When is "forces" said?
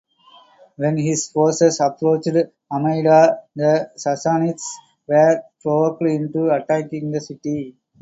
1.29-1.79